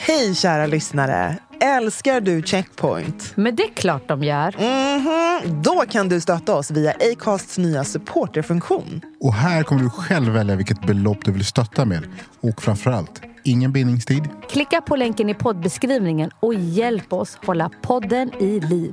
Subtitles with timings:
[0.00, 1.38] Hej kära lyssnare!
[1.60, 3.32] Älskar du Checkpoint?
[3.36, 4.54] Men det är klart de gör.
[4.58, 5.62] Mhm.
[5.62, 9.00] Då kan du stötta oss via Acasts nya supporterfunktion.
[9.20, 12.02] Och här kommer du själv välja vilket belopp du vill stötta med.
[12.40, 14.28] Och framförallt, ingen bindningstid.
[14.50, 18.92] Klicka på länken i poddbeskrivningen och hjälp oss hålla podden i liv.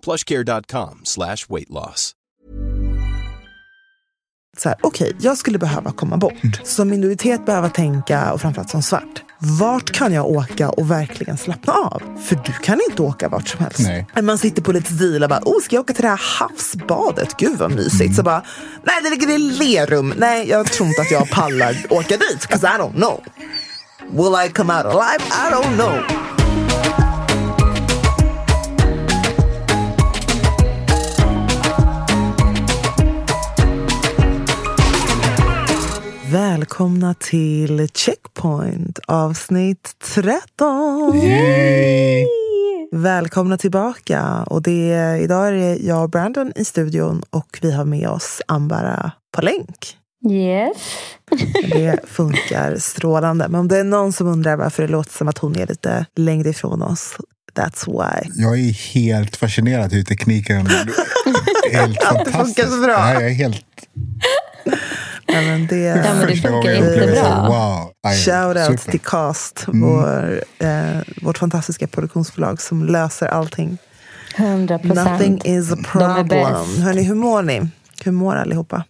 [0.00, 2.14] plushcare.com slash weight loss.
[4.82, 6.60] Okej, jag skulle behöva komma bort.
[6.64, 9.22] Som minoritet behöva tänka, och framförallt som svart.
[9.38, 12.02] Vart kan jag åka och verkligen slappna av?
[12.24, 13.80] För du kan inte åka vart som helst.
[13.80, 14.06] Nej.
[14.22, 17.36] Man sitter på lite deal och bara, oh, ska jag åka till det här havsbadet?
[17.38, 18.16] Gud vad mysigt.
[18.16, 18.42] Så bara,
[18.84, 20.14] nej det ligger i Lerum.
[20.16, 22.46] Nej, jag tror inte att jag pallar åka dit.
[22.48, 23.20] 'cause I don't know.
[24.10, 25.24] Will I come out alive?
[25.24, 26.99] I don't know.
[36.32, 41.16] Välkomna till Checkpoint avsnitt 13.
[41.16, 42.26] Yay!
[42.92, 44.42] Välkomna tillbaka.
[44.46, 48.42] Och det, idag är det jag och Brandon i studion och vi har med oss
[48.48, 49.96] Ambara på länk.
[50.30, 50.76] Yes.
[51.70, 53.48] Det funkar strålande.
[53.48, 56.06] Men om det är någon som undrar varför det låter som att hon är lite
[56.16, 57.16] längre ifrån oss,
[57.54, 58.30] that's why.
[58.34, 62.68] Jag är helt fascinerad hur tekniken är helt Att det funkar fantastisk.
[62.68, 62.92] så bra.
[62.92, 63.64] Ja, jag är helt
[65.32, 67.48] Ja, men det, Ja, men det första funkar jättebra.
[67.48, 67.90] Wow.
[68.06, 68.90] Aj, Shout out super.
[68.90, 69.80] till Cast, Mm.
[69.88, 73.78] vår, eh, vårt fantastiska produktionsbolag som löser allting.
[74.36, 75.46] 100 Nothing procent.
[75.46, 76.54] is a problem.
[76.82, 77.68] Hörni, hur mår ni?
[78.04, 78.84] Hur mår allihopa?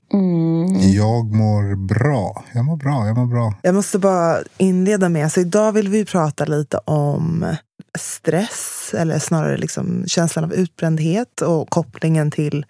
[0.95, 2.45] Jag mår bra.
[2.55, 3.07] Jag mår bra.
[3.07, 3.55] Jag mår bra.
[3.62, 7.57] Jag måste bara inleda med, alltså idag vill vi prata lite om
[7.99, 12.67] stress, eller snarare liksom känslan av utbrändhet och kopplingen till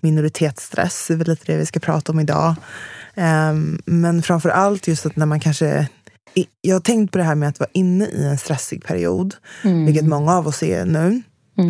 [0.00, 1.04] minoritetsstress.
[1.08, 2.54] Det är väl lite det vi ska prata om idag.
[3.14, 5.88] Ehm, men framför allt just att när man kanske...
[6.60, 9.34] Jag har tänkt på det här med att vara inne i en stressig period,
[9.86, 11.22] vilket många av oss är nu.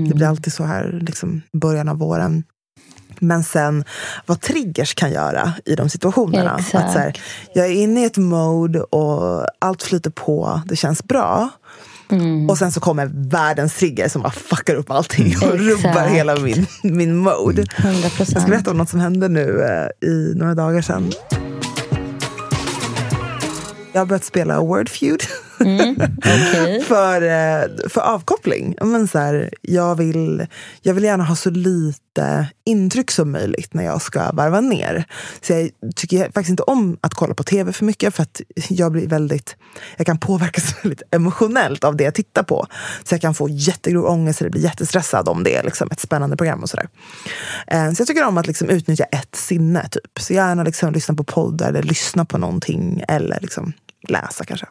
[0.09, 2.45] Det blir alltid så här liksom början av våren.
[3.19, 3.85] Men sen
[4.27, 6.51] vad triggers kan göra i de situationerna.
[6.73, 7.21] Att så här,
[7.55, 11.49] jag är inne i ett mode och allt flyter på, det känns bra.
[12.49, 15.61] Och sen så kommer världens trigger som bara fuckar upp allting och Exakt.
[15.61, 17.65] rubbar hela min, min mode.
[17.79, 21.13] 100 Jag ska berätta om något som hände nu eh, i några dagar sedan.
[23.93, 25.21] Jag har börjat spela Word Feud.
[25.61, 26.81] Mm, okay.
[26.89, 28.77] för, eh, för avkoppling.
[28.81, 30.47] Men så här, jag, vill,
[30.83, 35.05] jag vill gärna ha så lite intryck som möjligt när jag ska varva ner.
[35.41, 38.93] Så jag tycker faktiskt inte om att kolla på tv för mycket för att jag
[38.93, 39.57] blir väldigt,
[39.97, 42.67] jag kan påverkas väldigt emotionellt av det jag tittar på.
[43.05, 46.37] Så jag kan få jättegrov ångest eller bli jättestressad om det är liksom ett spännande
[46.37, 46.89] program och sådär.
[47.67, 50.21] Eh, så jag tycker om att liksom utnyttja ett sinne typ.
[50.21, 53.73] Så gärna liksom lyssna på poddar eller lyssna på någonting eller liksom
[54.09, 54.67] läsa kanske.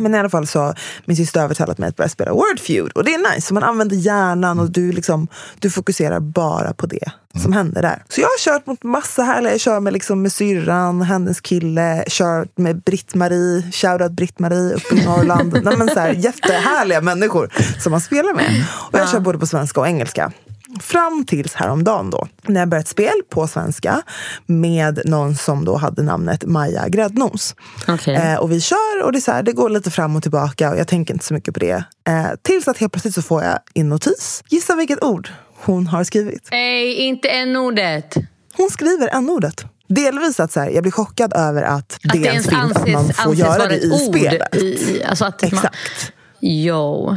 [0.00, 2.92] Men i alla fall så har min syster övertalat mig att börja spela Word Feud.
[2.92, 5.28] Och det är nice, så man använder hjärnan och du, liksom,
[5.58, 7.12] du fokuserar bara på det
[7.42, 8.02] som händer där.
[8.08, 12.04] Så jag har kört mot massa härliga, jag kör med, liksom, med syrran, hennes kille,
[12.06, 15.60] kört med Britt-Marie, shoutout Britt-Marie uppe i Norrland.
[15.64, 17.50] Nej, men så här, jättehärliga människor
[17.80, 18.64] som man spelar med.
[18.92, 20.32] Och jag kör både på svenska och engelska.
[20.80, 24.02] Fram tills häromdagen då, när jag började ett spel på svenska
[24.46, 27.54] med någon som då hade namnet Maja Gräddnos.
[27.88, 28.14] Okej.
[28.14, 30.70] Eh, och vi kör och det, är så här, det går lite fram och tillbaka
[30.70, 31.84] och jag tänker inte så mycket på det.
[32.08, 34.42] Eh, tills att helt plötsligt så får jag en notis.
[34.48, 35.28] Gissa vilket ord
[35.64, 36.48] hon har skrivit.
[36.50, 38.14] Nej, inte n-ordet.
[38.56, 39.64] Hon skriver n-ordet.
[39.88, 42.88] Delvis att så här, jag blir chockad över att det, Att det ens finns, att
[42.88, 44.14] man anses, får anses göra det i ord.
[44.16, 44.54] spelet.
[44.54, 46.12] I, alltså att man, Exakt.
[46.40, 47.16] jo.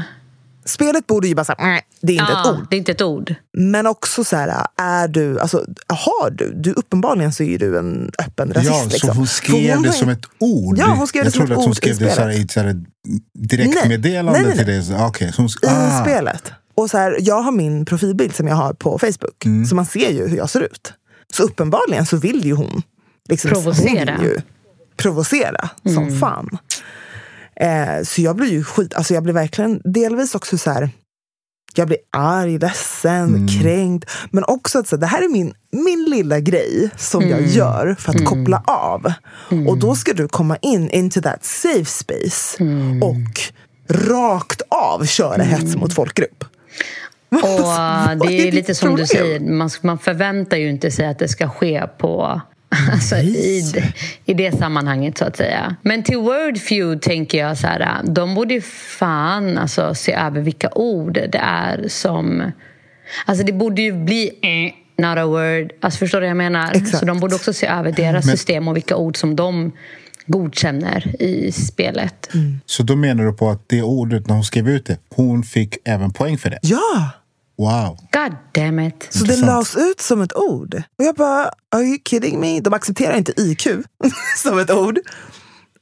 [0.67, 2.67] Spelet borde ju bara säga, "Nej, det är inte ja, ett ord.
[2.69, 3.35] Det är inte ett ord.
[3.57, 8.11] Men också så här, är du, alltså har du, du uppenbarligen så är du en
[8.27, 8.71] öppen rasist.
[8.75, 9.09] Ja, liksom.
[9.09, 10.77] så hon För skrev det har- som ett ord?
[10.77, 12.29] Ja, hon skrev det jag som ett trodde att hon i skrev det så här,
[12.29, 12.75] i ett så här
[13.33, 14.81] direktmeddelande Nej, nej, nej.
[14.81, 15.01] till dig.
[15.05, 16.51] Okej, så hon, i ah, spelet.
[16.75, 19.65] Och så här, jag har min profilbild som jag har på Facebook, Mm.
[19.65, 20.93] så man ser ju hur jag ser ut.
[21.33, 22.81] Så uppenbarligen så vill ju hon
[23.29, 24.11] liksom, Provocera.
[24.15, 24.41] Hon vill ju
[24.97, 25.95] provocera Mm.
[25.95, 26.57] som fan.
[27.59, 30.89] Eh, så jag blir ju skit, alltså jag blir verkligen delvis också så här.
[31.77, 33.47] Jag blir arg, ledsen, Mm.
[33.47, 34.09] kränkt.
[34.31, 37.51] Men också att så, det här är min, min lilla grej som jag Mm.
[37.51, 39.13] gör för att koppla av.
[39.67, 43.03] Och då ska du komma in into that safe space Mm.
[43.03, 43.41] och
[43.89, 46.43] rakt av köra hets mot folkgrupp.
[47.31, 51.27] Och det är lite som du säger, man, man förväntar ju inte sig att det
[51.27, 52.41] ska ske på
[52.91, 53.73] Alltså i,
[54.25, 55.75] I det sammanhanget, så att säga.
[55.81, 58.03] Men till Wordfeud tänker jag så här...
[58.03, 62.51] De borde ju fan alltså, se över vilka ord det är som...
[63.25, 65.71] Alltså det borde ju bli eh, not a word.
[65.79, 66.71] Alltså förstår du vad jag menar?
[66.71, 66.97] Exakt.
[66.97, 69.71] Så de borde också se över deras system och vilka ord som de
[70.25, 72.29] godkänner i spelet.
[72.65, 75.77] Så då menar du på att det ordet, när hon skrev ut det, hon fick
[75.85, 76.59] även poäng för det?
[76.61, 77.11] Ja!
[77.57, 77.97] Wow!
[78.11, 79.07] God damn it.
[79.09, 80.75] Så det lades ut som ett ord.
[80.99, 82.59] Och jag bara, are you kidding me?
[82.59, 83.67] De accepterar inte IQ
[84.37, 84.99] som ett ord.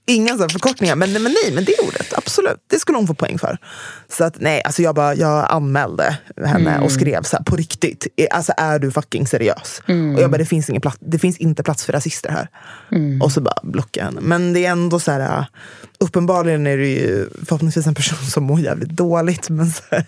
[0.05, 0.95] Inga sådana förkortningar.
[0.95, 2.57] Men, men nej, men det ordet, absolut.
[2.69, 3.57] Det skulle hon få poäng för.
[4.09, 8.07] Så att nej, alltså jag, bara, jag anmälde henne och skrev så här, på riktigt.
[8.31, 9.81] Alltså är du fucking seriös?
[9.87, 12.47] Och jag bara, det finns, ingen plats, det finns inte plats för rasister här.
[13.23, 14.21] Och så bara blockade jag henne.
[14.21, 15.45] Men det är ändå så här,
[15.99, 19.49] uppenbarligen är det ju förhoppningsvis en person som mår jävligt dåligt.
[19.49, 20.05] Men så här,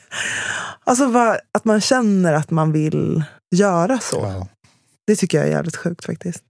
[0.83, 3.23] alltså vad, att man känner att man vill
[3.55, 4.19] göra så.
[4.19, 4.47] wow.
[5.07, 6.43] Det tycker jag är jävligt sjukt faktiskt.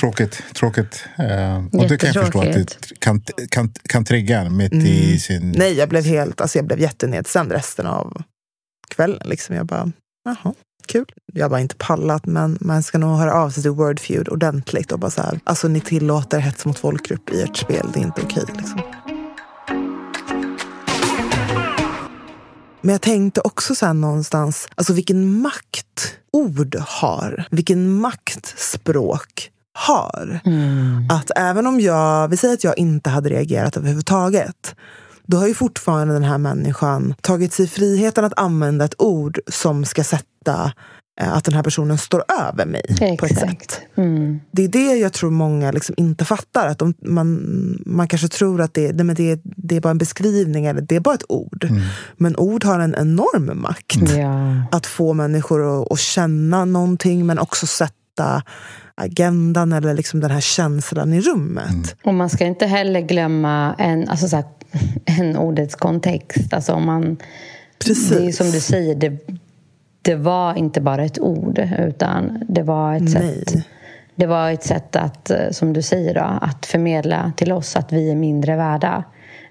[0.00, 0.42] Tråkigt.
[0.54, 1.04] tråkigt.
[1.18, 5.18] Eh, och det kan jag förstå att det kan, kan, kan trigga en mitt i
[5.18, 5.54] sin...
[5.58, 8.22] Nej, jag blev helt, alltså jag blev jättenedsänd resten av
[8.88, 9.28] kvällen.
[9.28, 9.56] Liksom.
[9.56, 9.92] Jag bara,
[10.24, 10.54] jaha,
[10.86, 11.06] kul.
[11.32, 14.92] Jag har bara inte pallat, men man ska nog höra av sig till Wordfeud ordentligt
[14.92, 18.04] och bara så här, alltså ni tillåter hets mot folkgrupp i ert spel, det är
[18.04, 18.44] inte okej.
[18.56, 18.80] liksom.
[22.80, 27.46] Men jag tänkte också så någonstans, alltså vilken makt ord har.
[27.50, 30.40] Vilken makt språk har.
[31.10, 34.74] Att även om jag, vi säger att jag inte hade reagerat överhuvudtaget.
[35.26, 39.84] Då har ju fortfarande den här människan tagit sig friheten att använda ett ord som
[39.84, 40.72] ska sätta
[41.20, 42.82] att den här personen står över mig
[43.18, 43.50] på ett sätt.
[43.50, 43.80] Exakt.
[43.96, 44.40] Mm.
[44.50, 46.68] Det är det jag tror många liksom inte fattar.
[46.68, 47.38] Att de, man,
[47.86, 50.96] man kanske tror att det, nej men det, det är bara en beskrivning eller det
[50.96, 51.68] är bara ett ord.
[52.16, 54.16] Men ord har en enorm makt.
[54.18, 54.62] Ja.
[54.72, 58.42] Att få människor att, att känna någonting men också sätta
[58.94, 61.96] agendan eller liksom den här känslan i rummet.
[62.04, 64.44] Och man ska inte heller glömma en, alltså så här,
[65.04, 66.52] en ordets kontext.
[66.52, 67.16] Alltså om man,
[67.84, 68.08] Precis.
[68.08, 69.18] Det är som du säger, det,
[70.02, 73.12] det var inte bara ett ord utan det var ett Nej.
[73.44, 73.64] sätt
[74.20, 77.92] det var ett sätt att, eh, som du säger, då, att förmedla till oss att
[77.92, 79.04] vi är mindre värda.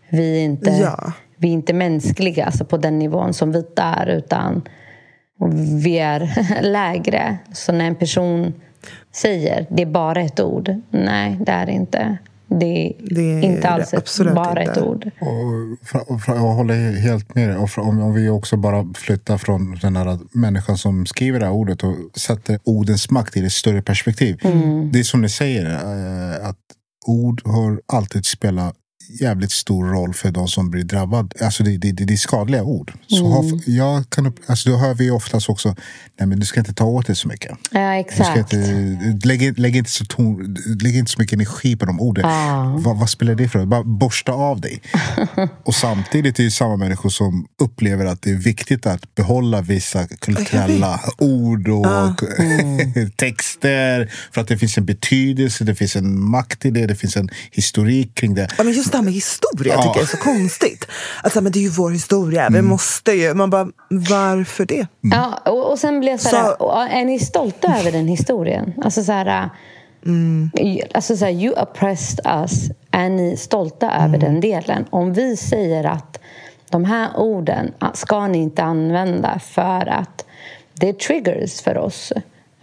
[0.09, 1.13] Vi är inte, Ja.
[1.37, 4.61] vi är inte mänskliga alltså på den nivån som vita är utan
[5.83, 6.29] vi är
[6.61, 7.37] lägre.
[7.53, 8.53] Så när en person
[9.11, 12.17] säger det är bara ett ord, nej det är det inte.
[12.49, 14.71] Det är, Det är inte det alls ett, bara inte.
[14.71, 15.11] ett ord.
[15.21, 17.57] Och, och, jag håller helt med dig.
[17.57, 21.53] Och om, om vi också bara flyttar från den här människan som skriver det här
[21.53, 24.37] ordet och sätter ordens makt i ett större perspektiv.
[24.91, 26.57] Det är som ni säger, eh, att
[27.05, 28.75] ord har alltid spelat
[29.09, 31.45] jävligt stor roll för de som blir drabbade.
[31.45, 32.93] Alltså det, det, det, är skadliga ord.
[33.07, 35.75] Så har, jag kan, alltså då hör vi oftast också,
[36.19, 37.51] nej men du ska inte ta åt dig så mycket.
[37.71, 38.53] Ja, Du ska exakt.
[38.53, 42.25] inte, lägg, lägg, inte så ton, lägg inte så mycket energi på de orden.
[42.83, 43.67] Vad, vad spelar det för roll?
[43.67, 44.81] Bara borsta av dig.
[45.63, 50.07] och samtidigt är det samma människor som upplever att det är viktigt att behålla vissa
[50.07, 51.85] kulturella ord och
[53.15, 54.11] texter.
[54.31, 57.29] För att det finns en betydelse, det finns en makt i det, det finns en
[57.51, 58.47] historik kring det.
[58.57, 59.81] Ja, men just det här med historia Ja.
[59.81, 60.85] tycker jag är så konstigt.
[61.23, 63.33] Alltså, men det är ju vår historia, vi måste ju.
[63.33, 64.87] Man bara, varför det?
[65.01, 68.73] Ja, och, och sen blir jag så här, Så- är ni stolta över den historien?
[68.83, 69.25] Alltså så här,
[70.05, 72.51] äh, alltså så här you oppressed us.
[72.91, 74.85] Är ni stolta över den delen?
[74.89, 76.19] Om vi säger att
[76.69, 80.25] de här orden ska ni inte använda för att
[80.73, 82.13] det är triggers för oss.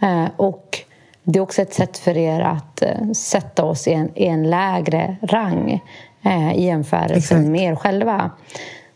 [0.01, 0.79] Eh, och
[1.23, 4.49] det är också ett sätt för er att eh, sätta oss i en, i en
[4.49, 5.79] lägre rang
[6.21, 7.47] eh, i jämförelse Exakt.
[7.47, 8.31] med er själva.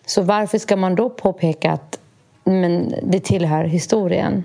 [0.06, 2.00] Så varför ska man då påpeka att
[2.44, 4.44] men det tillhör historien?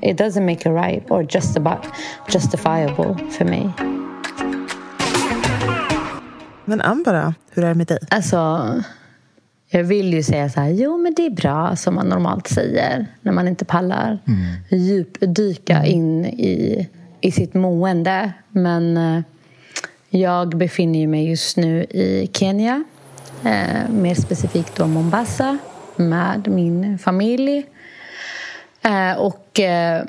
[0.00, 1.86] It doesn't make it right or just about
[2.28, 3.70] justifiable för mig.
[6.64, 7.98] Men Ambara, hur är det med dig?
[8.10, 8.62] Alltså,
[9.72, 13.06] Jag vill ju säga så här, jo men det är bra, som man normalt säger
[13.20, 14.84] när man inte pallar mm.
[14.86, 16.88] djupdyka in i,
[17.20, 18.32] i sitt mående.
[18.48, 19.22] Men eh,
[20.10, 22.84] jag befinner mig just nu i Kenya,
[23.44, 25.58] eh, mer specifikt då Mombasa
[25.96, 27.66] med min familj.
[28.82, 30.04] Eh, och eh,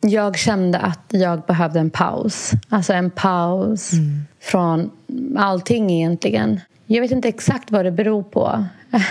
[0.00, 2.52] jag kände att jag behövde en paus.
[2.68, 4.26] Alltså en paus mm.
[4.40, 4.90] från
[5.36, 6.60] allting egentligen.
[6.86, 8.64] Jag vet inte exakt vad det beror på.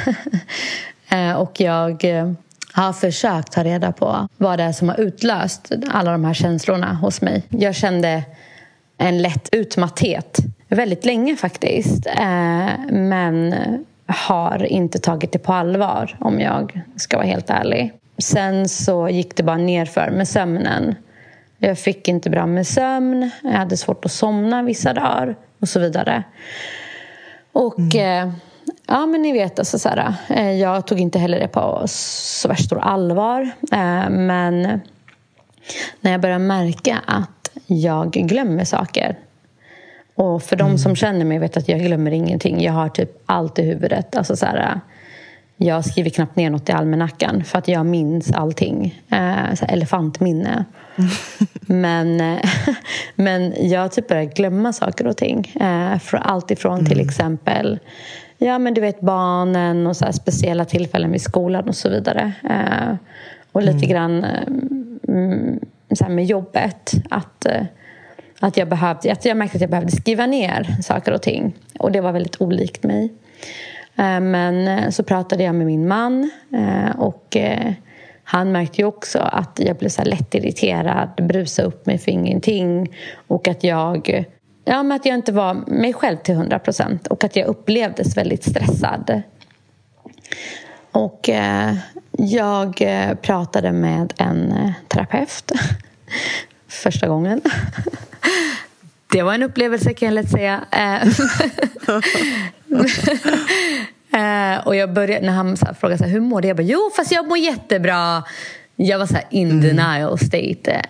[1.10, 2.32] Eh, och jag eh,
[2.74, 6.94] har försökt ta reda på vad det är som har utlöst alla de här känslorna
[6.94, 7.44] hos mig.
[7.50, 8.24] Jag kände
[8.98, 10.40] en lätt utmatthet
[10.70, 12.08] väldigt länge faktiskt.
[12.08, 13.56] Eh, men
[14.08, 17.94] har inte tagit det på allvar om jag ska vara helt ärlig.
[18.18, 20.96] Sen så gick det bara nerför med sömnen.
[21.58, 25.80] Jag fick inte bra med sömn, jag hade svårt att somna vissa dagar och så
[25.80, 26.24] vidare.
[27.52, 28.30] Och mm.
[28.30, 28.34] eh,
[28.88, 32.48] ja, men ni vet, alltså, så här, eh, jag tog inte heller det på så
[32.48, 33.42] värst stor allvar.
[33.72, 34.82] Eh, men
[36.02, 37.37] när jag började märka att
[37.68, 39.16] jag glömmer saker
[40.16, 40.96] och för de som mm.
[40.96, 42.62] känner mig vet att jag glömmer ingenting.
[42.62, 44.16] Jag har typ allt i huvudet.
[44.16, 44.80] Alltså så här,
[45.58, 49.02] jag skriver knappt ner något i almanackan för att jag minns allting.
[49.10, 50.66] Eh, så elefantminne.
[51.62, 52.40] men, eh,
[53.16, 55.54] men jag typ börjar glömma saker och ting.
[55.62, 56.86] Eh, allt ifrån mm.
[56.86, 57.80] till exempel
[58.38, 62.34] ja, men du vet barnen och så speciella tillfällen vid skolan och så vidare.
[62.50, 62.96] Eh,
[63.52, 63.90] och lite mm.
[63.90, 64.26] grann
[65.96, 66.92] så här med jobbet.
[67.10, 67.64] Att, eh,
[68.40, 71.56] att jag, behövde, att jag märkte att jag behövde skriva ner saker och ting.
[71.80, 73.14] Och det var väldigt olikt mig.
[73.96, 76.30] Eh, men eh, så pratade jag med min man
[76.98, 77.38] och
[78.24, 82.96] han märkte ju också att jag blev så lätt irriterad, brusade upp mig för ingenting
[83.28, 84.26] och att jag,
[84.66, 88.18] ja, men att jag inte var mig själv till hundra procent och att jag upplevdes
[88.18, 89.22] väldigt stressad.
[90.92, 91.30] Och
[92.18, 92.82] jag
[93.22, 95.52] pratade med en terapeut
[96.68, 97.42] första gången.
[99.12, 100.62] Det var en upplevelse kan jag lätt säga.
[100.76, 101.08] Uh,
[104.68, 106.48] och jag började, när han så här, frågade så här, hur mår du?
[106.48, 108.24] Jag bara, jo fast jag mår jättebra.
[108.76, 109.62] Jag var så in mm.
[109.62, 110.82] denial state.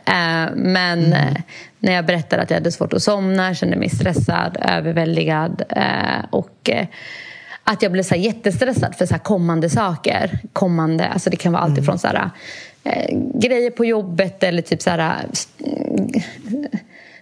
[0.55, 1.35] Men mm.
[1.79, 5.63] när jag berättade att jag hade svårt att somna, kände mig stressad, överväldigad
[6.29, 6.69] och
[7.67, 10.39] att jag blev så jättestressad för så kommande saker.
[10.53, 12.31] Kommande, alltså det kan vara allt ifrån så här,
[13.33, 15.25] grejer på jobbet eller typ så här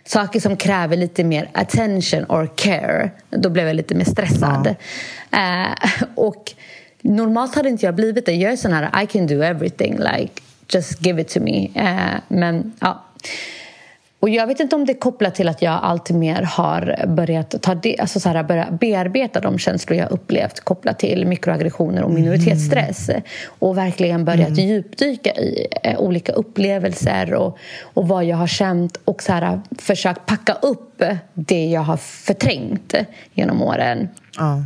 [0.06, 3.12] saker som kräver lite mer attention or care.
[3.30, 4.75] Då blev jag lite mer stressad.
[5.30, 5.66] Ja.
[5.66, 6.54] Uh, och
[7.02, 8.34] normalt hade inte jag blivit det.
[8.34, 9.98] Jag är sån här, I can do everything.
[9.98, 11.70] Like, just give it to me.
[11.75, 13.06] Uh, men ja.
[14.25, 17.62] Och jag vet inte om det är kopplat till att jag alltid mer har börjat
[17.62, 22.12] ta de, alltså så här, börja bearbeta de känslor jag upplevt kopplat till mikroaggressioner och
[22.12, 23.10] minoritetsstress.
[23.10, 23.22] Mm.
[23.48, 24.67] Och verkligen börjat mm.
[24.67, 30.25] djupdyka i eh, olika upplevelser och, och vad jag har känt och så här, försökt
[30.25, 31.03] packa upp
[31.34, 32.94] det jag har förträngt
[33.34, 34.08] genom åren.
[34.39, 34.65] Mm.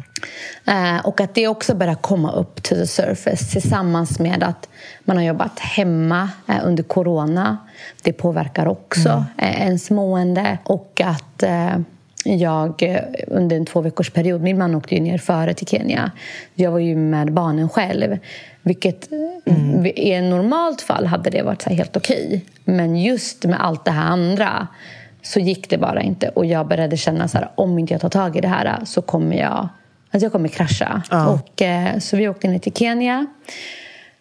[0.68, 4.70] Uh, och att det också börjar komma upp to the surface tillsammans med att
[5.06, 7.58] man har jobbat hemma uh, under corona.
[8.04, 9.24] Det påverkar också mm.
[9.42, 10.58] uh, ens mående.
[10.64, 11.44] Och att
[12.24, 16.12] jag under en två veckors period, min man åkte ju ner före till Kenya.
[16.56, 18.18] Jag var ju med barnen själv.
[18.62, 19.12] Vilket
[19.46, 19.86] mm.
[19.86, 22.46] i ett normalt fall hade det varit helt okej.
[22.64, 24.68] Men just med allt det här andra
[25.30, 26.30] så gick det bara inte.
[26.30, 29.02] Och jag började känna så här, om inte jag tar tag i det här så
[29.02, 29.70] kommer jag,
[30.12, 31.02] alltså jag kommer krascha.
[31.12, 31.28] Ja.
[31.28, 33.26] Och, eh, så vi åkte ner till Kenya.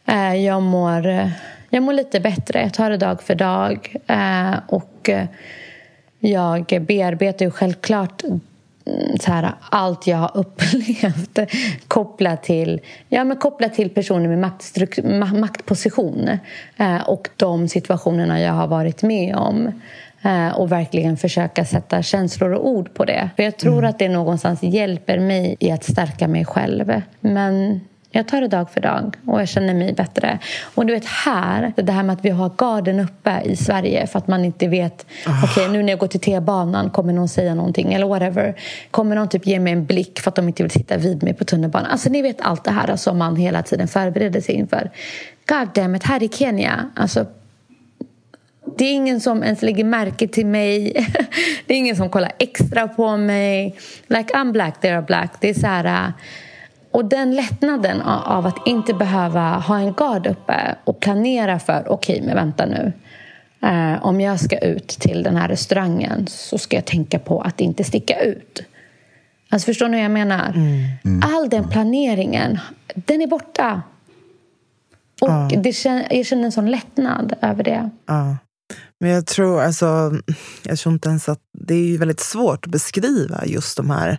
[0.06, 1.30] Eh, jag, mår,
[1.70, 2.60] jag mår lite bättre.
[2.60, 3.96] Jag tar det dag för dag.
[4.06, 5.26] Eh, och eh,
[6.18, 8.40] jag bearbetar ju självklart mm,
[9.20, 11.38] så här, allt jag har upplevt
[11.88, 14.28] kopplat till, ja, men kopplat till personer
[15.02, 16.28] med maktposition
[16.76, 19.72] eh, och de situationerna jag har varit med om.
[20.22, 23.30] Eh, och verkligen försöka sätta känslor och ord på det.
[23.36, 23.90] För Jag tror mm.
[23.90, 27.02] att det någonstans hjälper mig i att stärka mig själv.
[27.20, 30.38] Men jag tar det dag för dag och jag känner mig bättre.
[30.74, 34.18] Och du vet här, det här med att vi har garden uppe i Sverige för
[34.18, 35.44] att man inte vet, oh.
[35.44, 38.54] okej okay, nu när jag går till T-banan kommer någon säga någonting eller whatever.
[38.90, 41.34] Kommer någon typ ge mig en blick för att de inte vill sitta vid mig
[41.34, 41.90] på tunnelbanan.
[41.90, 44.90] Alltså ni vet allt det här som man hela tiden förbereder sig inför.
[45.48, 47.26] God damn it, här i Kenya, alltså
[48.76, 50.92] det är ingen som ens lägger märke till mig.
[51.66, 53.76] det är ingen som kollar extra på mig.
[54.06, 55.32] Like I'm black, they're black.
[55.40, 56.12] Det är så här, äh,
[56.90, 62.14] och den lättnaden av att inte behöva ha en gard uppe och planera för, okej,
[62.14, 62.92] okay, men vänta nu.
[63.64, 67.60] Uh, om jag ska ut till den här restaurangen så ska jag tänka på att
[67.60, 68.62] inte sticka ut.
[69.48, 70.54] Alltså förstår ni hur jag menar?
[71.22, 72.58] All den planeringen,
[72.94, 73.82] den är borta.
[75.20, 77.90] Och det kän- jag känner en sån lättnad över det.
[78.06, 78.36] Ja.
[79.00, 80.12] Men jag tror, alltså,
[80.62, 84.18] jag tror inte ens att det är ju väldigt svårt att beskriva just de här.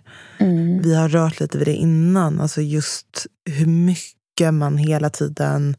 [0.82, 2.40] Vi har rört lite vid det innan.
[2.40, 5.76] Alltså just hur mycket man hela tiden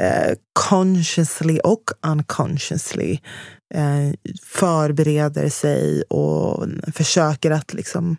[0.00, 3.18] eh, consciously och unconsciously
[3.74, 8.16] eh, förbereder sig och försöker att liksom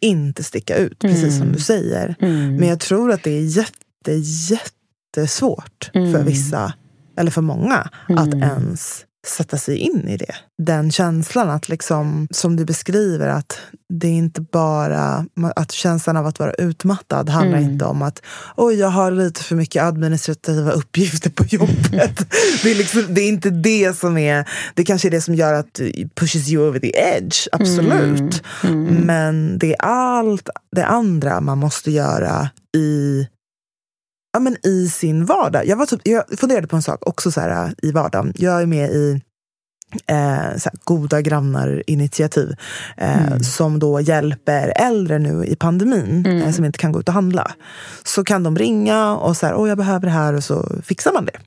[0.00, 2.16] inte sticka ut, precis som du säger.
[2.58, 4.12] Men jag tror att det är jätte,
[4.52, 6.72] jättesvårt för vissa,
[7.16, 10.34] eller för många, att ens sätta sig in i det.
[10.58, 16.26] Den känslan att, liksom, som du beskriver, att det är inte bara att känslan av
[16.26, 18.22] att vara utmattad handlar inte om att
[18.56, 22.32] oj, jag har lite för mycket administrativa uppgifter på jobbet.
[22.62, 25.52] det, är liksom, det är inte det som är, det kanske är det som gör
[25.54, 25.80] att
[26.14, 28.42] pushes you over the edge, absolut.
[29.04, 33.26] Men det är allt det andra man måste göra i
[34.36, 35.66] ja, men i sin vardag.
[35.66, 38.32] Jag, var typ, jag funderade på en sak också så här, äh, i vardagen.
[38.36, 39.20] Jag är med i
[40.06, 42.54] eh, så här, Goda grannar-initiativ
[42.96, 47.14] eh, som då hjälper äldre nu i pandemin eh, som inte kan gå ut och
[47.14, 47.52] handla.
[48.04, 51.24] Så kan de ringa och säga åh jag behöver det här och så fixar man
[51.24, 51.38] det.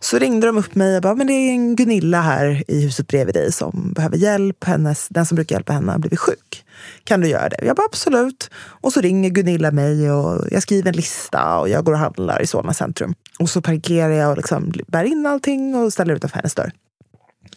[0.00, 3.06] Så ringde de upp mig och bara, men det är en Gunilla här i huset
[3.06, 4.64] bredvid dig som behöver hjälp.
[4.64, 6.64] Hennes, den som brukar hjälpa henne har blivit sjuk.
[7.04, 7.64] Kan du göra det?
[7.64, 8.50] Jag bara absolut.
[8.54, 12.42] Och så ringer Gunilla mig och jag skriver en lista och jag går och handlar
[12.42, 13.14] i Solna centrum.
[13.38, 16.72] Och så parkerar jag och liksom bär in allting och ställer utanför hennes dörr.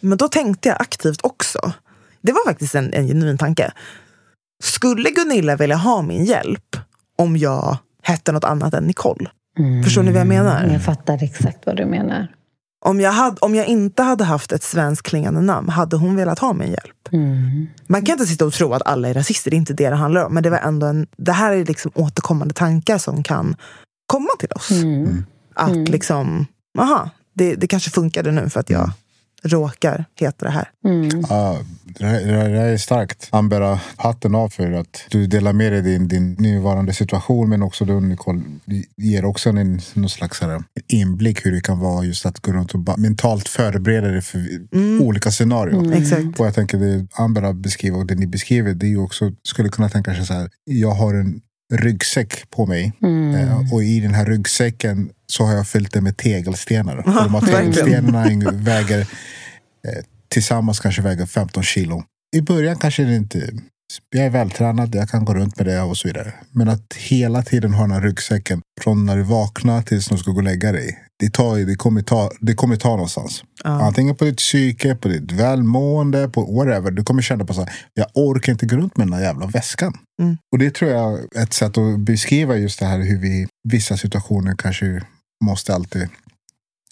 [0.04, 1.72] Men då tänkte jag aktivt också.
[2.20, 3.72] Det var faktiskt en, en genuin tanke.
[4.62, 6.76] Skulle Gunilla vilja ha min hjälp
[7.18, 9.30] om jag hette något annat än Nicole?
[9.84, 10.66] Förstår ni vad jag menar?
[10.66, 12.28] Jag fattar exakt vad du menar.
[12.84, 16.38] Om jag, hade, om jag inte hade haft ett svenskt klingande namn, hade hon velat
[16.38, 17.08] ha min hjälp?
[17.86, 19.96] Man kan inte sitta och tro att alla är rasister, det är inte det det
[19.96, 20.34] handlar om.
[20.34, 23.56] Men det, var ändå en, det här är liksom återkommande tankar som kan
[24.06, 24.70] komma till oss.
[25.54, 26.46] Att liksom,
[26.78, 28.90] aha, det, det kanske funkade nu för att jag
[29.44, 30.68] råkar heta det här.
[31.28, 33.28] Ja, det, här- det, här- det här är starkt.
[33.30, 37.48] Ambera, hatten av för att du delar med dig din, din nuvarande situation.
[37.48, 38.42] Men också du Nicole
[38.96, 42.74] ger också en, någon slags här, inblick hur det kan vara just att gå runt
[42.74, 44.40] och mentalt förbereda dig för
[45.02, 45.92] olika scenarion.
[45.92, 46.40] Exakt.
[46.40, 49.68] Och jag tänker det Ambera beskriver och det ni beskriver, det är ju också, skulle
[49.68, 51.40] kunna tänka sig så här, jag har en
[51.76, 52.92] ryggsäck på mig.
[53.34, 56.96] Eh, och i den här ryggsäcken så har jag fyllt den med tegelstenar.
[56.96, 62.02] Och de här tegelstenarna väger eh, tillsammans kanske väger 15 kilo.
[62.36, 63.50] I början kanske det inte...
[64.10, 66.32] Jag är vältränad, jag kan gå runt med det och så vidare.
[66.50, 70.30] Men att hela tiden ha den här ryggsäcken från när du vaknar tills du ska
[70.30, 70.98] gå och lägga dig.
[71.18, 73.44] Det, tar, det, kommer, ta, det kommer ta någonstans.
[73.64, 76.90] Antingen på ditt psyke, på ditt välmående, på whatever.
[76.90, 79.46] Du kommer känna på så här, jag orkar inte gå runt med den här jävla
[79.46, 79.98] väskan.
[80.52, 83.46] Och det tror jag är ett sätt att beskriva just det här hur vi i
[83.68, 85.02] vissa situationer kanske
[85.44, 86.08] måste alltid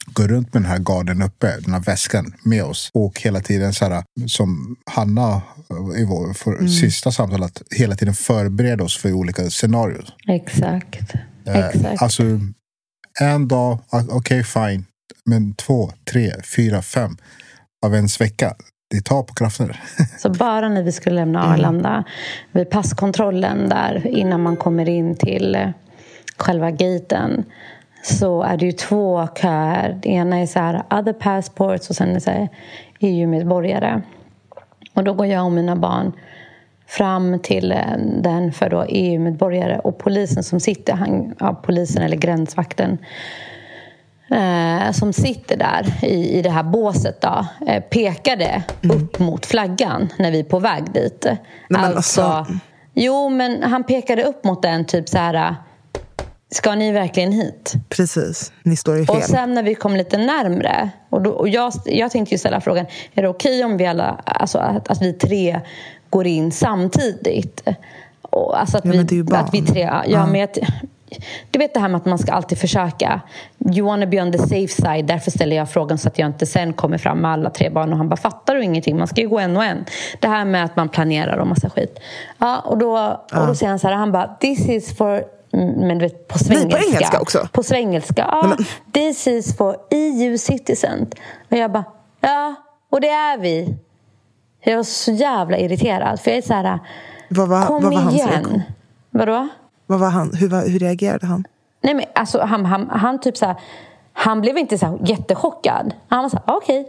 [0.07, 2.91] gå runt med den här garden uppe, den här väskan med oss.
[2.95, 5.43] Och hela tiden så här, som Hanna
[5.99, 10.15] i vår för sista samtal, att hela tiden förbereda oss för olika scenarier.
[10.29, 11.15] Exakt.
[11.47, 12.03] Eh, Exakt.
[12.03, 12.23] Alltså,
[13.21, 14.85] en dag, ah, okej fine.
[15.25, 17.17] Men två, tre, fyra, fem
[17.87, 18.55] av ens vecka.
[18.91, 19.81] Det tar på krafter.
[20.19, 22.05] Så bara när vi skulle lämna Arlanda,
[22.53, 25.69] vid passkontrollen där innan man kommer in till eh,
[26.37, 27.45] själva gaten
[28.03, 29.99] så är det ju två köer.
[30.03, 32.49] Det ena är så här, other passports och sen är det så här
[33.01, 34.03] EU-medborgare.
[34.95, 36.13] Och då går jag och mina barn
[36.87, 42.17] fram till eh, den för då EU-medborgare och polisen som sitter, han, ja, polisen eller
[42.17, 42.99] gränsvakten
[44.31, 48.63] eh, som sitter där i, i det här båset då, eh, pekade
[48.95, 51.27] upp mot flaggan när vi är på väg dit.
[51.69, 52.55] men alltså, alltså-
[52.95, 55.57] Jo, men han pekade upp mot den typ så här...
[56.55, 57.73] Ska ni verkligen hit?
[57.89, 59.17] Precis, ni står i fel.
[59.17, 62.61] Och sen när vi kom lite närmre och, då, och jag, jag tänkte ju ställa
[62.61, 65.61] frågan, är det okej om vi alla, alltså att, att vi tre
[66.11, 67.63] går in samtidigt?
[68.23, 69.41] Och, alltså att, Ja, vi, men det är ju barn.
[69.41, 70.27] att vi tre, ja, Ja.
[70.27, 70.59] men att,
[71.51, 73.21] du vet det här med att man ska alltid försöka.
[73.77, 75.07] You wanna be on the safe side.
[75.07, 77.93] Därför ställer jag frågan så att jag inte sen kommer fram med alla tre barn
[77.93, 78.99] och han bara fattar du ingenting?
[78.99, 79.85] Man ska ju gå en och en.
[80.21, 81.99] Det här med att man planerar och massa skit.
[82.39, 85.99] Ja, och då, och då säger han så här, han bara this is for men
[85.99, 86.89] du vet, på Nej, på svengelska.
[86.91, 87.49] engelska också?
[87.53, 88.25] På svengelska.
[88.29, 88.57] Ja,
[88.93, 91.07] this is for EU citizen.
[91.51, 91.85] Och jag bara,
[92.21, 92.55] ja,
[92.91, 93.75] och det är vi.
[94.61, 96.21] Jag var så jävla irriterad.
[96.21, 96.79] För jag är så här,
[97.29, 98.29] Vad var, kom vad var hans igen.
[98.29, 98.63] reaktion?
[99.11, 99.49] Vadå?
[99.87, 101.45] Vad var han, hur, var, hur reagerade han?
[101.81, 103.57] Nej men alltså han, han, han typ så här,
[104.13, 105.95] han blev inte så jättechockad.
[106.09, 106.89] Han var så här, okej.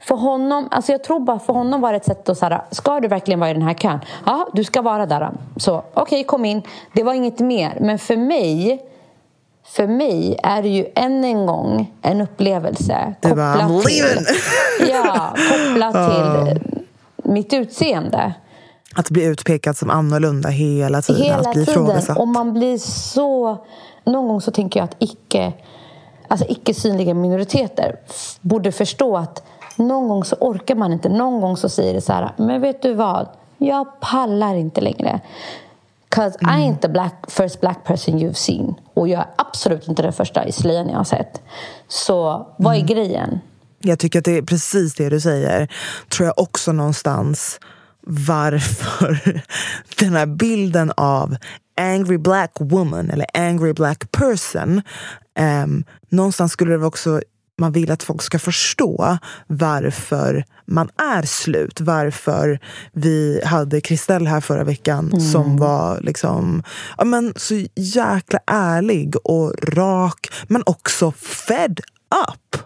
[0.00, 3.00] För honom, alltså jag tror bara för honom var det ett sätt att säga, ska
[3.00, 3.98] du verkligen vara i den här kön?
[4.26, 5.30] Ja, du ska vara där.
[5.56, 6.62] Så okej, okay, kom in.
[6.92, 7.78] Det var inget mer.
[7.80, 8.82] Men för mig,
[9.64, 14.26] för mig är det ju än en gång en upplevelse kopplat till,
[14.90, 16.60] ja, kopplat till
[17.16, 18.34] mitt utseende.
[18.94, 21.22] Att bli utpekad som annorlunda hela tiden.
[21.22, 22.16] Hela att bli tiden.
[22.16, 23.64] Och man blir så...
[24.04, 25.52] Någon gång så tänker jag att icke,
[26.28, 27.96] alltså icke synliga minoriteter
[28.40, 29.42] borde förstå att
[29.78, 31.08] någon gång så orkar man inte.
[31.08, 33.28] Någon gång så säger det så här, men vet du vad?
[33.58, 35.20] Jag pallar inte längre.
[36.08, 36.60] Cause mm.
[36.60, 38.74] I ain't the black, first black person you've seen.
[38.94, 41.42] Och jag är absolut inte den första i slöjan jag har sett.
[41.88, 42.86] Så vad är mm.
[42.86, 43.40] grejen?
[43.78, 45.68] Jag tycker att det är precis det du säger.
[46.08, 47.60] Tror jag också någonstans
[48.06, 49.42] varför
[49.98, 51.36] den här bilden av
[51.76, 54.82] angry black woman eller angry black person.
[55.64, 57.20] Um, någonstans skulle det också
[57.58, 61.80] man vill att folk ska förstå varför man är slut.
[61.80, 62.60] Varför
[62.92, 65.20] vi hade Kristell här förra veckan mm.
[65.20, 66.62] som var liksom,
[66.98, 71.80] ja, men så jäkla ärlig och rak men också fed
[72.28, 72.62] up.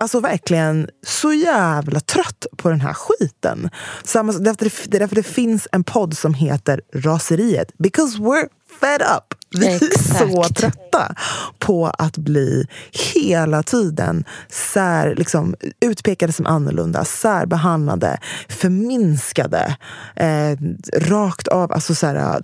[0.00, 3.70] Alltså verkligen så jävla trött på den här skiten.
[4.04, 7.72] Samma, det är därför det finns en podd som heter Raseriet.
[7.78, 8.48] Because we're
[8.80, 9.37] fed up.
[9.58, 11.14] Vi är så trötta
[11.58, 12.66] på att bli
[13.14, 19.76] hela tiden sär, liksom, utpekade som annorlunda, särbehandlade, förminskade,
[20.16, 20.58] eh,
[20.96, 22.40] rakt av, alltså så här,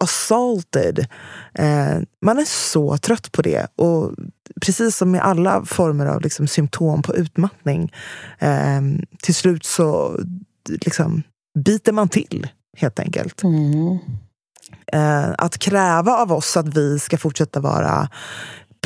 [0.00, 1.06] assaulted.
[1.54, 3.66] Eh, man är så trött på det.
[3.76, 4.14] Och
[4.60, 7.92] precis som med alla former av liksom, symptom på utmattning,
[8.38, 8.80] eh,
[9.22, 10.20] till slut så
[10.68, 11.22] liksom,
[11.58, 13.42] biter man till, helt enkelt.
[13.42, 13.98] Mm
[14.92, 18.08] eh, att kräva av oss att vi ska fortsätta vara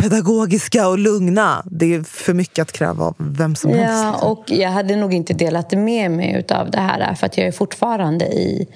[0.00, 1.62] pedagogiska och lugna.
[1.66, 4.22] Det är för mycket att kräva av vem som ja, helst.
[4.22, 7.52] Och jag hade nog inte delat med mig av det här för att jag är
[7.52, 8.68] fortfarande i,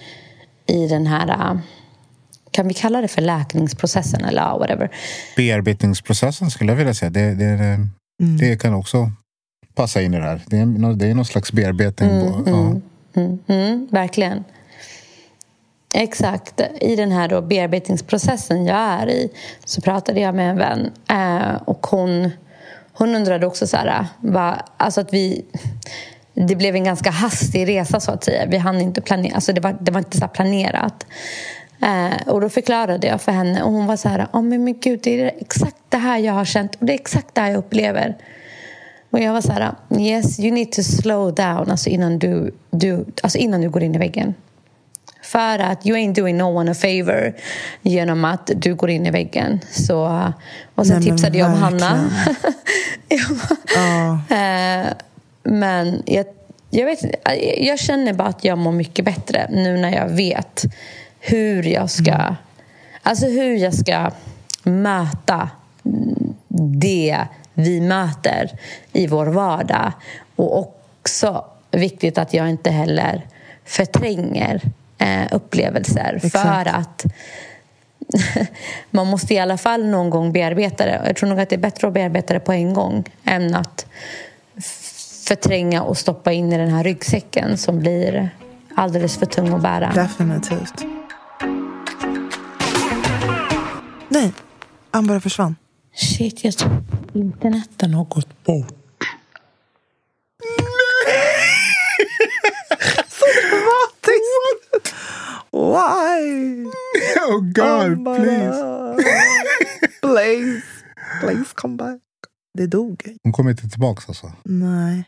[0.67, 1.59] i den här
[2.51, 4.91] kan vi kalla det för läkningsprocessen eller whatever?
[5.37, 7.11] Bearbetningsprocessen skulle jag vilja säga.
[7.11, 7.65] Det, det, det,
[8.23, 8.39] mm.
[8.39, 9.11] det kan också
[9.75, 10.41] passa in i det här.
[10.47, 12.11] Det är, det är någon slags bearbetning.
[12.11, 12.53] Mm, ja.
[12.53, 12.83] mm,
[13.15, 14.45] mm, mm verkligen.
[15.93, 16.61] Exakt.
[16.81, 19.31] I den här då bearbetningsprocessen jag är i
[19.65, 22.31] så pratade jag med en vän eh, och hon,
[22.93, 25.45] hon undrade också så här, va, alltså att vi
[26.47, 28.47] det blev en ganska hastig resa så att säga.
[28.47, 31.07] Vi hann inte planera, alltså det var, det var inte så planerat.
[31.83, 34.81] Eh, och då förklarade jag för henne och hon var så här, oh, men, men
[34.81, 37.49] gud det är exakt det här jag har känt och det är exakt det här
[37.49, 38.17] jag upplever.
[39.11, 43.05] Och jag var så här, yes you need to slow down alltså innan du, du,
[43.23, 44.35] alltså innan du går in i väggen.
[45.29, 47.35] För att you ain't doing no one a favor
[47.83, 49.61] genom att du går in i väggen.
[49.71, 50.33] Så,
[50.75, 52.11] och sen Nej, tipsade jag om Hanna.
[53.77, 54.19] oh.
[55.43, 56.27] men jag,
[56.71, 57.01] jag, vet,
[57.59, 60.63] jag känner bara att jag mår mycket bättre nu när jag vet
[61.21, 62.35] hur jag ska, mm.
[63.03, 64.11] alltså hur jag ska
[64.63, 65.51] möta
[66.79, 67.19] det
[67.55, 68.59] vi möter
[68.93, 69.93] i vår vardag.
[70.37, 73.27] Och också viktigt att jag inte heller
[73.65, 74.63] förtränger
[74.99, 76.45] eh, upplevelser Exakt.
[76.45, 77.05] för att
[78.91, 81.03] man måste i alla fall någon gång bearbeta det.
[81.07, 83.87] Jag tror nog att det är bättre att bearbeta det på en gång än att
[85.29, 88.31] förtränga och stoppa in i den här ryggsäcken som blir
[88.75, 89.93] alldeles för tung att bära.
[89.95, 90.85] Definitivt.
[94.09, 94.33] Nej,
[94.91, 95.57] han bara försvann.
[95.95, 96.85] Shit, jag tror
[97.15, 98.75] interneten har gått bort.
[103.09, 104.95] Så dramatiskt!
[105.59, 106.65] Why?
[107.31, 108.59] Oh God, oh please.
[110.03, 110.63] please.
[111.21, 112.01] Please come back.
[112.55, 113.03] Det dog.
[113.23, 114.33] Hon kommer inte tillbaka alltså?
[114.45, 115.05] Nej.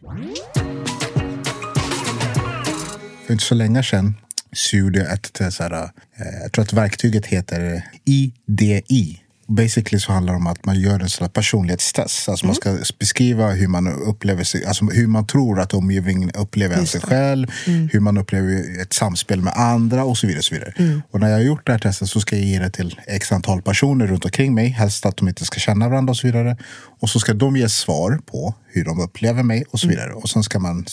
[3.26, 4.14] För inte så länge sedan
[4.52, 10.12] så gjorde jag ett, så här, eh, jag tror att verktyget heter IDI basically så
[10.12, 12.28] handlar det om att man gör en sån personlighetstest.
[12.28, 12.48] Alltså mm.
[12.48, 17.00] Man ska beskriva hur man upplever sig, alltså hur man tror att omgivningen upplever sig
[17.00, 17.88] själv, mm.
[17.92, 20.38] hur man upplever ett samspel med andra och så vidare.
[20.38, 20.72] Och, så vidare.
[20.76, 21.02] Mm.
[21.10, 23.32] och när jag har gjort det här testet så ska jag ge det till x
[23.32, 24.68] antal personer runt omkring mig.
[24.68, 26.56] Helst att de inte ska känna varandra och så vidare.
[27.00, 29.96] Och så ska de ge svar på hur de upplever mig och så mm.
[29.96, 30.12] vidare.
[30.12, 30.86] Och sen ska man,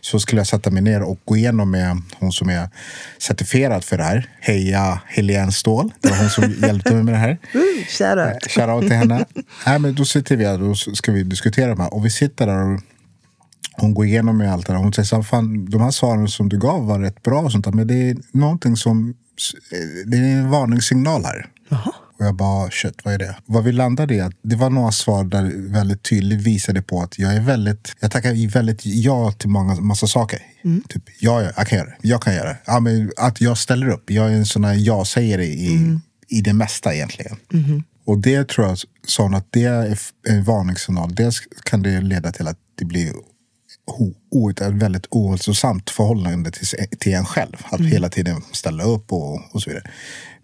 [0.00, 2.68] så skulle jag sätta mig ner och gå igenom med hon som är
[3.18, 4.30] certifierad för det här.
[4.40, 5.92] Heja Helene Ståhl.
[6.00, 7.38] Det var hon som hjälpte mig med det här.
[7.98, 8.42] Shoutout.
[8.42, 9.24] Eh, shoutout till henne.
[9.66, 11.94] Nej, men då sitter vi här och ska vi diskutera de här.
[11.94, 12.80] Och vi sitter där och
[13.72, 14.80] hon går igenom med allt det där.
[14.80, 17.64] Hon säger så fan, de här svaren som du gav var rätt bra och sånt
[17.64, 19.14] där, Men det är någonting som,
[20.06, 21.46] det är en varningssignal här.
[21.70, 21.94] Aha.
[22.18, 23.36] Och jag bara, shit, vad är det?
[23.46, 27.18] Vad vi landade i, att det var några svar där väldigt tydligt visade på att
[27.18, 30.40] jag är väldigt, jag tackar väldigt ja till många, massa saker.
[30.88, 31.96] Typ, ja, ja, jag kan göra det.
[32.02, 32.58] Jag kan göra det.
[32.66, 34.10] Ja, men att jag ställer upp.
[34.10, 35.98] Jag är en sån här ja-sägare i,
[36.28, 37.36] i det mesta egentligen.
[38.04, 41.14] Och det tror jag, sån att det är en varningssignal.
[41.14, 43.12] Dels kan det leda till att det blir
[44.30, 46.50] o- ett väldigt ohälsosamt förhållande
[47.00, 47.56] till, en själv.
[47.64, 49.90] Att hela tiden ställa upp och, och så vidare.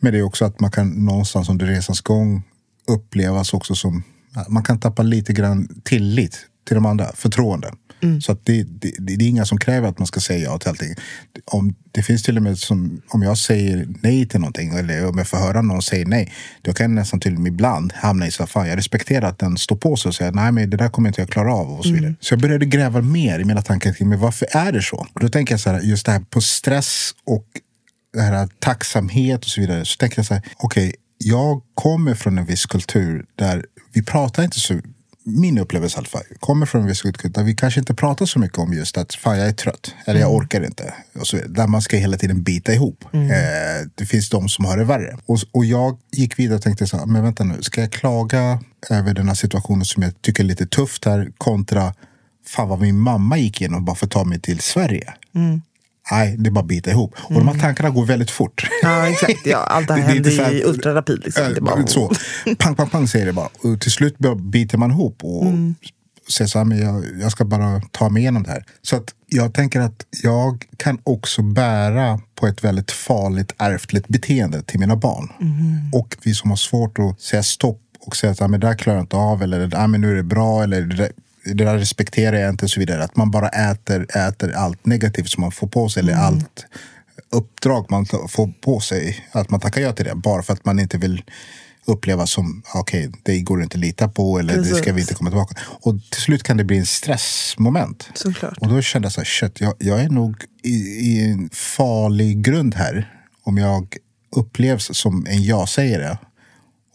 [0.01, 2.43] Men det är också att man kan någonstans under resans gång
[2.87, 4.03] upplevas också som...
[4.49, 7.73] Man kan tappa lite grann tillit till de andra, förtroende.
[8.21, 10.69] Så att det, det, det, är inga som kräver att man ska säga ja till
[10.69, 10.95] allting.
[11.45, 15.19] Om, det finns till och med som, om jag säger nej till någonting eller om
[15.19, 16.33] jag får höra någon säga nej.
[16.63, 19.39] Då kan jag nästan till och med ibland hamna i så fan jag respekterar att
[19.39, 21.71] den står på sig och säger nej men det där kommer inte jag klara av
[21.71, 22.15] och så vidare.
[22.21, 25.07] Så jag började gräva mer i mina tankar kring men varför är det så?
[25.13, 27.47] Och då tänker jag så här, just det här på stress och
[28.13, 29.85] det här tacksamhet och så vidare.
[29.85, 34.45] Så tänker jag så här, okej, jag kommer från en viss kultur där vi pratar
[34.45, 34.81] inte så
[35.25, 38.39] min upplevelse i alla fall, kommer från en viss där vi kanske inte pratar så
[38.39, 40.95] mycket om just att fan jag är trött eller jag orkar inte.
[41.21, 43.05] Och så, där man ska hela tiden bita ihop.
[43.13, 45.17] Eh, det finns de som har det värre.
[45.27, 48.61] Och, och jag gick vidare och tänkte så här, men vänta nu, ska jag klaga
[48.91, 51.95] över den här situationen som jag tycker är lite tufft här kontra
[52.47, 55.15] fan vad min mamma gick igenom bara för att ta mig till Sverige.
[56.11, 57.15] Nej, det är bara att bita ihop.
[57.23, 58.67] Och de här tankarna går väldigt fort.
[58.83, 59.47] Ja, exakt.
[59.47, 61.25] Ja, allt det här händer så ju här- i ultrarapid.
[61.25, 61.45] Liksom.
[61.45, 61.87] Äh, bara...
[61.87, 62.13] så.
[62.59, 63.49] Pang, pang, pang säger det bara.
[63.63, 65.45] Och till slut biter man ihop och
[66.33, 68.65] säger så här, men jag, jag ska bara ta mig igenom det här.
[68.83, 74.63] Så att jag tänker att jag kan också bära på ett väldigt farligt ärftligt beteende
[74.63, 75.33] till mina barn.
[75.93, 78.75] Och vi som har svårt att säga stopp och säga att ah, men det där
[78.75, 81.13] klarar jag inte av eller ah, men nu är det bra eller
[81.45, 83.05] det där, respekterar jag inte och så vidare.
[83.05, 86.67] Att man bara äter, äter allt negativt som man får på sig eller allt
[87.31, 90.79] uppdrag man får på sig, att man tackar ja till det bara för att man
[90.79, 91.23] inte vill
[91.87, 95.01] uppleva som okej, det går inte att lita på eller det ska vi Precis.
[95.01, 95.57] inte komma tillbaka.
[95.65, 98.09] Och till slut kan det bli en stressmoment.
[98.15, 98.59] Såklart.
[98.59, 102.45] Och då kände jag så här, shit, jag, jag är nog i, i en farlig
[102.45, 103.97] grund här om jag
[104.37, 106.19] upplevs som en ja-sägare.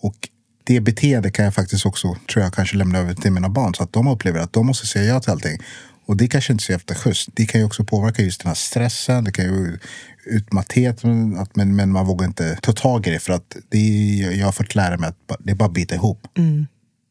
[0.01, 0.29] Och
[0.69, 3.83] det beteendet kan jag faktiskt också, tror jag, kanske lämna över till mina barn så
[3.83, 5.57] att de upplever att de måste säga ja till allting.
[6.05, 7.29] Och det kanske inte är så jävla schysst.
[7.33, 9.77] Det kan ju också påverka just den här stressen, det kan ju
[10.25, 13.77] utmatthet, men, att, men, men man vågar inte ta tag i det för att det
[13.77, 16.67] är, jag har fått lära mig att det är bara att bita ihop mm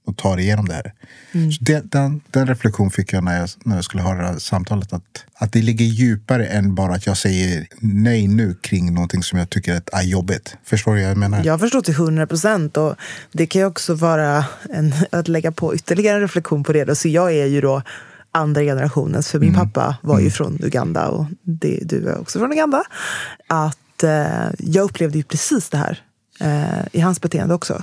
[0.08, 0.92] och ta det igenom det här.
[1.32, 4.38] Så det, den, den reflektion fick jag när jag, när jag skulle ha det här
[4.38, 4.92] samtalet.
[4.92, 9.38] Att, att det ligger djupare än bara att jag säger nej nu kring någonting som
[9.38, 10.56] jag tycker är jobbigt.
[10.64, 11.44] Förstår du vad jag menar?
[11.44, 12.76] Jag förstår till hundra procent.
[12.76, 12.94] Och
[13.32, 16.84] det kan ju också vara en, att lägga på ytterligare en reflektion på det.
[16.84, 16.94] Då.
[16.94, 17.82] Så jag är ju då
[18.32, 22.52] andra generationens, för min pappa var ju från Uganda och det, du är också från
[22.52, 22.82] Uganda.
[23.46, 26.02] Att eh, jag upplevde ju precis det här
[26.40, 27.82] eh, i hans beteende också.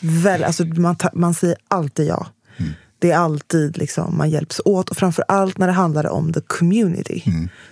[0.00, 2.26] Väl, alltså, man, ta, man säger alltid ja.
[2.98, 4.90] Det är alltid liksom, man hjälps åt.
[4.90, 7.22] Och framför allt när det handlar om the community.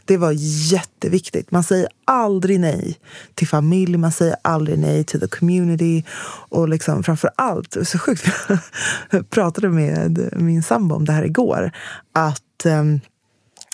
[0.04, 0.32] Det var
[0.72, 1.50] jätteviktigt.
[1.50, 2.98] Man säger aldrig nej
[3.34, 6.04] till familj, man säger aldrig nej till the community.
[6.48, 8.26] Och liksom, framför allt, så sjukt,
[9.10, 11.70] jag pratade med min sambo om det här igår.
[12.12, 13.00] Att ehm,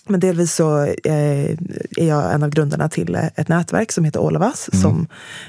[0.07, 1.51] men delvis så eh,
[1.97, 4.81] är jag en av grundarna till eh, ett nätverk som heter All of Us.
[4.83, 5.07] Som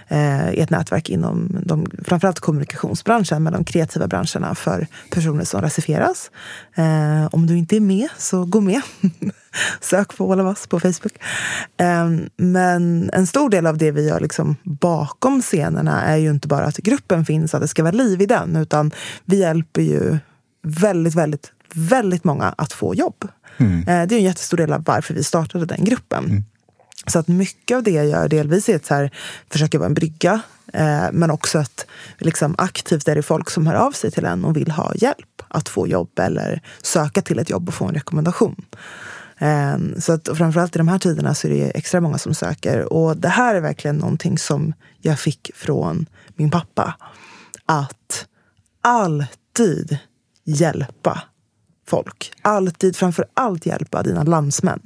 [0.08, 5.62] eh, är ett nätverk inom de, framförallt kommunikationsbranschen, men de kreativa branscherna för personer som
[5.62, 6.32] rasifieras.
[6.76, 8.82] Eh, om du inte är med, så gå med.
[9.82, 11.14] Sök på All of Us på Facebook.
[12.38, 16.66] Men en stor del av det vi gör liksom bakom scenerna är ju inte bara
[16.66, 18.92] att gruppen finns, att det ska vara liv i den, utan
[19.26, 20.18] vi hjälper ju
[20.64, 23.28] väldigt, väldigt, väldigt många att få jobb.
[23.88, 26.44] Eh, Det är en jättestor del av varför vi startade den gruppen.
[27.08, 29.12] Så att mycket av det jag gör delvis är att så här,
[29.50, 30.42] försöka vara en brygga.
[30.74, 31.86] Eh, men också att
[32.18, 35.42] liksom, aktivt är det folk som hör av sig till en och vill ha hjälp
[35.48, 38.66] att få jobb eller söka till ett jobb och få en rekommendation.
[39.38, 42.34] Eh, så att, och framförallt i de här tiderna så är det extra många som
[42.34, 42.94] söker.
[42.94, 46.06] Och det här är verkligen någonting som jag fick från
[46.36, 46.96] min pappa.
[47.66, 48.26] Att
[48.82, 49.98] alltid
[50.44, 51.22] hjälpa
[51.92, 52.34] folk.
[52.42, 54.80] Alltid, framför allt hjälpa dina landsmän.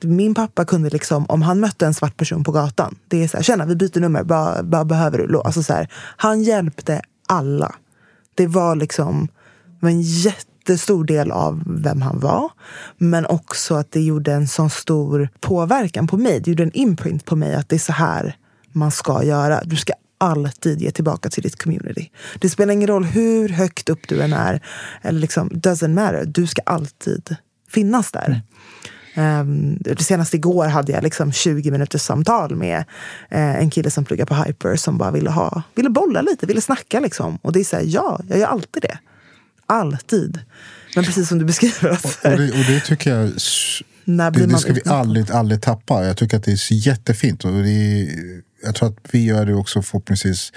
[0.00, 3.36] Min pappa kunde liksom, om han mötte en svart person på gatan, det är så
[3.36, 5.40] här, tjena vi byter nummer, vad vad behöver du?
[5.40, 7.74] Alltså så här, han hjälpte alla.
[8.34, 9.28] Det var liksom
[9.80, 12.50] var en jättestor del av vem han var.
[12.98, 16.40] Men också att det gjorde en sån stor påverkan på mig.
[16.40, 18.36] Det gjorde en imprint på mig att det är så här
[18.72, 19.60] man ska göra.
[19.64, 22.10] Du ska alltid ge tillbaka till ditt community.
[22.38, 24.62] Det spelar ingen roll hur högt upp du än är.
[25.02, 26.24] Eller liksom, doesn't matter.
[26.26, 27.36] Du ska alltid
[27.68, 28.42] finnas där.
[29.16, 32.78] Um, senast igår hade jag liksom 20 minuters samtal med
[33.32, 36.60] uh, en kille som pluggar på Hyper som bara ville, ha, ville bolla lite, ville
[36.60, 37.00] snacka.
[37.00, 37.38] Liksom.
[37.42, 38.98] Och det är så här, ja, jag gör alltid det.
[39.66, 40.40] Alltid.
[40.94, 41.88] Men precis som du beskriver.
[41.88, 43.32] Alltså, och, det, och det tycker jag
[44.04, 46.04] det, det ska vi aldrig, aldrig tappa.
[46.04, 47.44] Jag tycker att det är jättefint.
[47.44, 48.06] Och det är,
[48.62, 50.52] jag tror att vi gör det också förhoppningsvis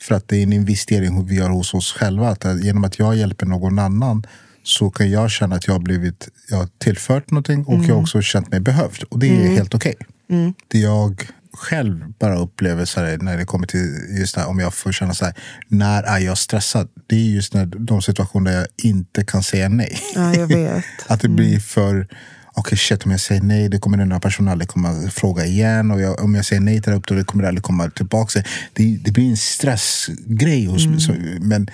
[0.00, 2.28] för att det är en investering vi gör hos oss själva.
[2.28, 4.26] Att genom att jag hjälper någon annan
[4.62, 7.86] så kan jag känna att jag har blivit jag har tillfört någonting och mm.
[7.86, 9.02] jag har också känt mig behövd.
[9.02, 9.54] Och det är mm.
[9.56, 9.94] helt okej.
[10.00, 10.38] Okay.
[10.38, 10.54] Mm.
[10.68, 14.74] Det jag själv bara upplever så här, när det kommer till just här, om jag
[14.74, 15.34] får känna så här,
[15.68, 16.88] när är jag stressad?
[17.06, 20.00] Det är just när de situationer där jag inte kan säga nej.
[20.14, 20.84] Ja, jag vet.
[21.06, 22.16] att det blir för okej
[22.56, 25.90] okay, shit om jag säger nej, det kommer den här personen aldrig komma fråga igen.
[25.90, 28.42] Och jag, om jag säger nej till det här kommer det aldrig komma tillbaka.
[28.72, 31.22] Det, det blir en stressgrej hos mm.
[31.22, 31.40] mig.
[31.40, 31.70] Men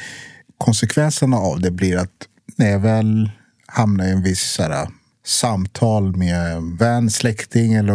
[0.58, 3.30] konsekvenserna av det blir att när jag väl
[3.66, 4.88] hamnar i en viss såhär,
[5.24, 7.94] samtal med vän, släkting eller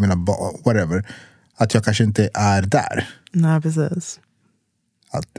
[0.00, 0.14] mina
[0.64, 1.06] whatever.
[1.56, 3.08] Att jag kanske inte är där.
[3.32, 4.20] Nej, precis.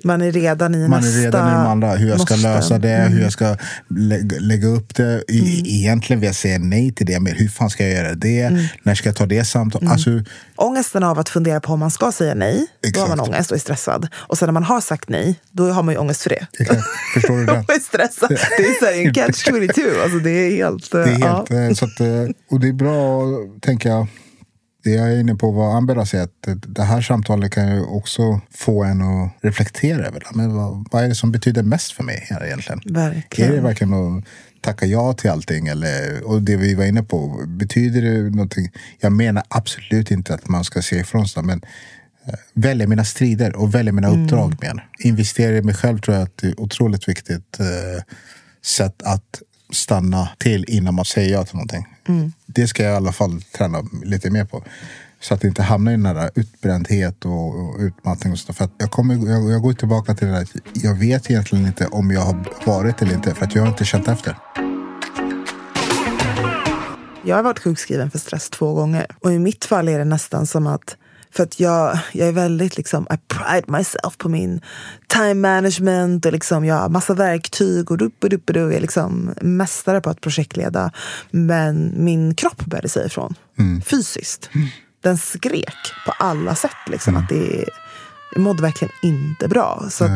[0.03, 1.19] Man är redan i man nästa...
[1.19, 1.95] är redan i de andra.
[1.95, 2.47] Hur jag ska måste.
[2.47, 3.13] lösa det, mm.
[3.13, 3.57] hur jag ska
[3.89, 5.03] lä lägga upp det.
[5.03, 5.45] mm.
[5.65, 8.41] Egentligen vill jag säga nej till det, men hur fan ska jag göra det?
[8.41, 8.63] Mm.
[8.84, 9.81] När ska jag ta det samtalet?
[9.81, 9.91] Mm.
[9.91, 10.10] Alltså,
[10.55, 12.95] Ångesten av att fundera på om man ska säga nej, Exakt.
[12.95, 14.07] då har man ångest och är stressad.
[14.15, 16.47] Och sen när man har sagt nej, då har man ju ångest för det.
[16.60, 16.81] Exakt.
[17.13, 17.51] Förstår du det?
[17.51, 18.29] och är stressad.
[18.29, 19.81] Det är så här, en catch 22.
[20.03, 20.91] Alltså, det är helt...
[20.91, 21.57] Det är helt ja.
[21.57, 22.07] Eh, så att, eh,
[22.51, 23.23] och det är bra,
[23.62, 24.07] tänker jag
[24.83, 28.41] det jag är inne på vad Ambera säger, att det här samtalet kan ju också
[28.51, 30.23] få en att reflektera över.
[30.33, 32.81] Men vad, vad är det som betyder mest för mig här egentligen?
[32.85, 33.51] Verkligen.
[33.51, 34.23] Är det verkligen att
[34.61, 35.67] tacka ja till allting?
[35.67, 38.71] Eller, och det vi var inne på, betyder det någonting?
[38.99, 41.61] Jag menar absolut inte att man ska se ifrån sig, men
[42.25, 44.23] eh, välja mina strider och välja mina mm.
[44.23, 44.55] uppdrag.
[44.61, 44.79] Med.
[44.99, 48.03] Investera i mig själv tror jag att det är otroligt viktigt eh,
[48.63, 49.41] sätt att
[49.71, 51.88] stanna till innan man säger ja till någonting.
[52.07, 52.34] Mm.
[52.45, 54.63] Det ska jag i alla fall träna lite mer på.
[55.19, 58.34] Så att det inte hamnar i den där utbrändhet och, och utmattning.
[58.34, 58.53] Och så.
[58.53, 60.47] För jag, kommer, jag, jag går tillbaka till det där.
[60.73, 63.34] Jag vet egentligen inte om jag har varit eller inte.
[63.36, 64.36] För att jag har inte känt efter.
[67.23, 69.07] Jag har varit sjukskriven för stress två gånger.
[69.19, 70.97] Och i mitt fall är det nästan som att
[71.31, 74.61] för att jag, jag är väldigt liksom, I pride myself på min
[75.07, 79.33] time management och liksom, jag har massa verktyg och dupp och dupp och är liksom
[79.41, 80.91] mästare på att projektleda.
[81.31, 83.35] Men min kropp började säga ifrån.
[83.59, 83.81] Mm.
[83.81, 84.49] Fysiskt.
[84.55, 84.67] Mm.
[85.01, 86.71] Den skrek på alla sätt.
[86.87, 87.23] Liksom, mm.
[87.23, 87.65] att det,
[88.33, 89.85] jag mådde verkligen inte bra.
[89.89, 90.11] Så att,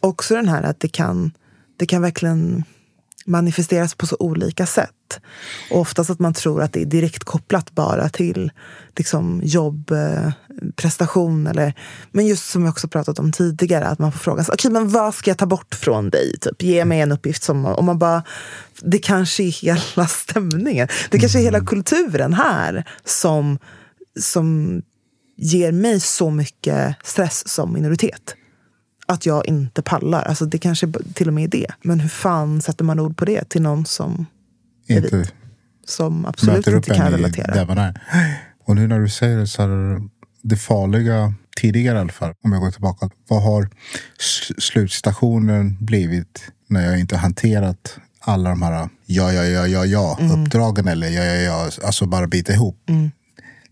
[0.00, 1.32] också den här att det kan,
[1.76, 2.64] det kan verkligen
[3.28, 5.20] manifesteras på så olika sätt.
[5.70, 8.52] Och oftast att man tror att det är direkt kopplat bara till
[8.96, 10.32] liksom, jobb, eh,
[10.76, 11.46] prestation.
[11.46, 11.74] Eller,
[12.10, 14.88] men just som jag också pratat om tidigare, att man får fråga sig, okay, men
[14.88, 16.38] vad ska jag ta bort från dig?
[16.40, 17.66] Typ, ge mig en uppgift som...
[17.66, 18.22] Om man bara,
[18.82, 20.88] det kanske är hela stämningen.
[21.10, 23.58] Det kanske är hela kulturen här som,
[24.20, 24.82] som
[25.36, 28.34] ger mig så mycket stress som minoritet
[29.08, 30.22] att jag inte pallar.
[30.22, 31.66] Alltså det kanske till och med är det.
[31.82, 34.26] Men hur fan sätter man ord på det till någon som
[34.86, 35.34] inte är vit?
[35.84, 37.54] Som absolut inte kan relatera.
[37.54, 38.00] Där man är.
[38.64, 40.02] Och nu när du säger det så här,
[40.42, 43.10] det farliga tidigare i alla fall, om jag går tillbaka.
[43.28, 43.68] Vad har
[44.58, 50.44] slutstationen blivit när jag inte hanterat alla de här ja, ja, ja, ja, ja mm.
[50.44, 52.88] uppdragen eller ja, ja, ja, alltså bara bita ihop.
[52.88, 53.10] Mm.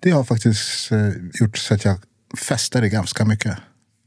[0.00, 1.08] Det har faktiskt eh,
[1.40, 1.98] gjort så att jag
[2.38, 3.58] festade ganska mycket.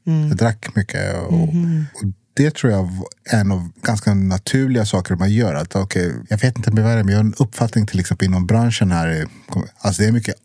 [0.10, 0.28] Mm.
[0.28, 1.16] Jag drack mycket.
[1.16, 1.86] Och, mm.
[1.94, 2.02] och,
[2.34, 2.90] det tror jag
[3.30, 5.54] är en av ganska naturliga saker man gör.
[5.54, 8.00] Att, okay, jag vet inte med vad det är, men jag har en uppfattning till
[8.00, 9.28] exempel inom branschen här.
[9.82, 10.36] Alltså det är mycket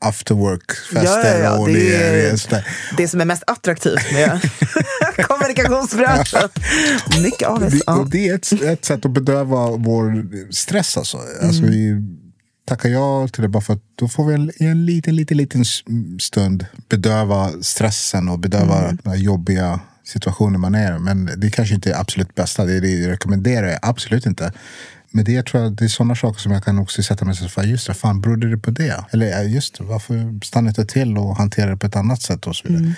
[0.00, 1.38] after work-fester.
[1.38, 1.66] Ja, ja, ja.
[1.66, 2.64] Det, det, är, det,
[2.96, 4.40] det som är mest attraktivt med
[5.28, 6.48] kommunikationsbranschen.
[7.22, 7.80] Mycket av det.
[7.86, 8.06] Ja.
[8.10, 10.96] Det är ett, ett sätt att bedöva vår stress.
[10.96, 11.18] Alltså.
[11.42, 11.70] Alltså, mm.
[11.70, 12.02] vi,
[12.68, 15.64] tackar ja till det bara för att då får vi i en liten, liten, liten
[16.20, 18.98] stund bedöva stressen och bedöva mm.
[19.02, 22.64] den jobbiga situationer man är Men det kanske inte är absolut bästa.
[22.64, 24.52] Det, det rekommenderar jag absolut inte.
[25.10, 27.32] Men det, jag tror jag, det är sådana saker som jag kan också sätta mig
[27.44, 29.04] och säga, just det, fan berodde det på det?
[29.10, 32.56] Eller just det, varför stannar inte till och hanterar det på ett annat sätt och
[32.56, 32.82] så vidare.
[32.82, 32.94] Mm.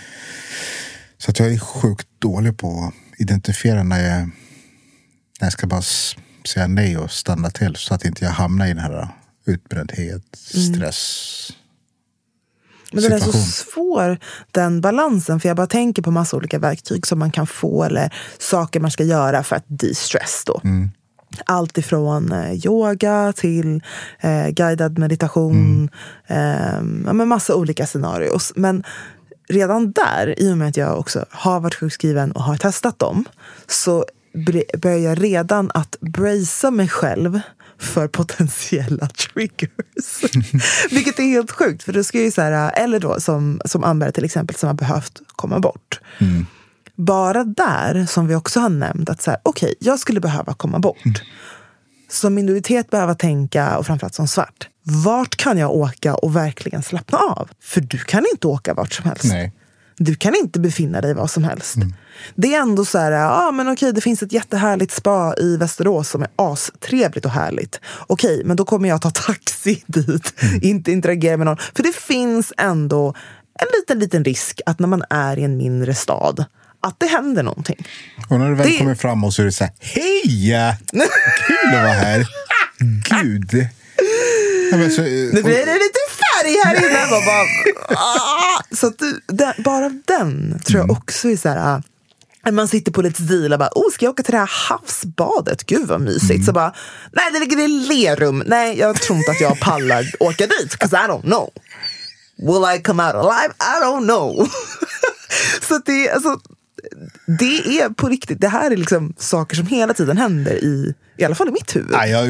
[1.18, 4.20] Så att jag är sjukt dålig på att identifiera när jag,
[5.40, 5.82] när jag ska bara
[6.48, 9.08] säga nej och stanna till så att inte jag hamnar i den här
[9.44, 10.74] utbrändhet, mm.
[10.74, 11.46] stress.
[11.50, 11.60] Mm.
[12.92, 14.18] Men den är så svår,
[14.50, 15.40] den balansen.
[15.40, 18.90] För jag bara tänker på massa olika verktyg som man kan få eller saker man
[18.90, 20.44] ska göra för att de-stress.
[20.64, 20.90] Mm.
[21.44, 23.82] Allt ifrån eh, yoga till
[24.20, 25.88] eh, guidad meditation.
[26.28, 27.06] Mm.
[27.06, 28.30] Eh, massa olika scenarier.
[28.54, 28.84] Men
[29.48, 33.24] redan där, i och med att jag också har varit sjukskriven och har testat dem,
[33.66, 34.04] så
[34.78, 37.40] börjar jag redan att bracea mig själv
[37.80, 40.34] för potentiella triggers.
[40.90, 44.10] Vilket är helt sjukt, för då ska ju så här, eller då som, som Amber
[44.10, 46.00] till exempel, som har behövt komma bort.
[46.18, 46.46] Mm.
[46.96, 50.78] Bara där, som vi också har nämnt, att så här, okej, jag skulle behöva komma
[50.78, 51.04] bort.
[51.04, 51.14] Mm.
[52.08, 57.18] Som minoritet behöva tänka, och framförallt som svart, vart kan jag åka och verkligen slappna
[57.18, 57.48] av?
[57.62, 59.24] För du kan inte åka vart som helst.
[59.24, 59.52] Nej.
[60.02, 61.74] Du kan inte befinna dig var som helst.
[62.34, 66.08] Det är ändå så här, ja men okej det finns ett jättehärligt spa i Västerås
[66.08, 67.80] som är astrevligt och härligt.
[68.06, 71.56] Okej, men då kommer jag ta taxi dit, inte interagera med någon.
[71.74, 73.14] För det finns ändå
[73.60, 76.44] en liten, liten risk att när man är i en mindre stad,
[76.82, 77.86] att det händer någonting.
[78.28, 80.66] Och när du väl Det- kommer fram och så är det så här, hej!
[81.46, 82.26] Kul att vara här.
[83.22, 83.66] Gud.
[84.72, 85.98] Ja, så, Nu blir det lite
[86.42, 87.10] färg här inne.
[87.10, 88.62] Man bara, ah!
[88.76, 91.82] Så att den, bara den tror jag också är så här...
[92.46, 94.50] ah, Man sitter på lite stil och bara, oh, ska jag åka till det här
[94.68, 95.66] havsbadet?
[95.66, 96.44] Gud vad mysigt.
[96.44, 96.74] Så bara,
[97.12, 98.42] nej det ligger i Lerum.
[98.46, 101.50] Nej, jag tror inte att jag pallar åka dit, 'cause I don't know.
[102.38, 103.54] Will I come out alive?
[103.60, 104.48] I don't know.
[105.68, 106.40] så det, alltså,
[107.26, 111.24] det är på riktigt, det här är liksom saker som hela tiden händer i, i
[111.24, 111.90] alla fall i mitt huvud.
[111.90, 112.28] Nej, jag,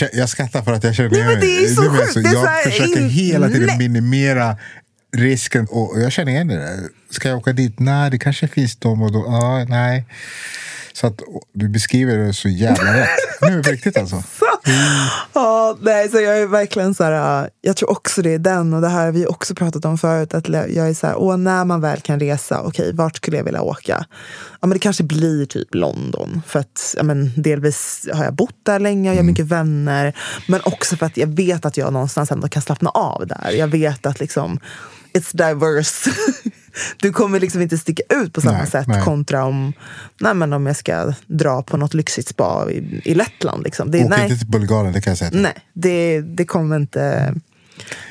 [0.00, 2.32] jag, jag skrattar för att jag känner Nej, men det är så jag sjukt.
[2.32, 4.56] Jag här, försöker in- hela tiden minimera
[5.16, 5.66] risken.
[5.70, 6.80] Och jag känner igen det där.
[7.10, 7.78] Ska jag åka dit?
[7.78, 9.24] Nej, det kanske finns de och då.
[9.26, 10.04] Ja, nej.
[10.92, 11.20] Så att
[11.52, 13.08] du beskriver det så jävla rätt.
[13.40, 14.22] Nu på riktigt alltså.
[15.32, 18.74] Ja, nej, så jag är verkligen så här, äh, jag tror också det är den
[18.74, 21.36] och det här har vi också pratat om förut, att jag är så här, åh,
[21.36, 24.06] när man väl kan resa, okej, vart skulle jag vilja åka?
[24.60, 28.56] Ja, men det kanske blir typ London, för att ja, men, delvis har jag bott
[28.62, 30.16] där länge och jag har mycket vänner,
[30.48, 33.50] men också för att jag vet att jag någonstans ändå kan slappna av där.
[33.50, 34.60] Jag vet att liksom,
[35.14, 36.10] it's diverse.
[36.96, 39.02] Du kommer liksom inte sticka ut på samma Nej, sätt nej.
[39.02, 39.72] kontra om,
[40.20, 43.64] nej, men om jag ska dra på något lyxigt spa i, i Lettland.
[43.64, 43.90] Liksom.
[43.90, 44.22] Det, Åk nej.
[44.22, 45.30] inte till Bulgarien, det kan jag säga.
[45.30, 45.42] till.
[45.42, 47.34] Nej, det, det kommer inte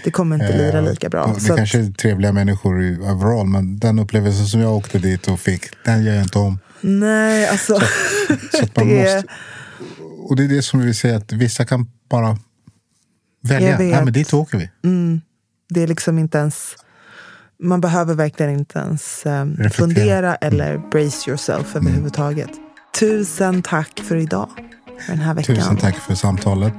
[0.04, 1.34] det kommer inte lira Eh, lika bra.
[1.36, 5.28] Det Så kanske är trevliga människor i overall, men den upplevelsen som jag åkte dit
[5.28, 6.60] och fick, den gör jag inte om.
[6.82, 7.80] nej, alltså.
[8.52, 9.24] Så att man det, måste,
[10.18, 12.38] och det är det som vi vill säga, att vissa kan bara
[13.44, 13.78] välja.
[13.78, 14.70] Nej, men dit åker vi.
[15.70, 16.76] det är liksom inte ens...
[17.62, 19.70] Man behöver verkligen inte ens Reflektera.
[19.70, 22.50] fundera eller brace yourself överhuvudtaget.
[23.00, 24.50] Tusen tack för idag.
[25.06, 25.56] För den här veckan.
[25.56, 26.74] Tusen tack för samtalet.